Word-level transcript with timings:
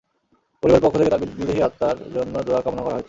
পরিবারের 0.63 0.83
পক্ষ 0.85 0.95
থেকে 0.97 1.11
তাঁর 1.11 1.21
বিদেহী 1.39 1.61
আত্মার 1.61 1.97
জন্য 2.15 2.33
দোয়া 2.47 2.61
কামনা 2.61 2.81
করা 2.81 2.93
হয়েছে। 2.93 2.99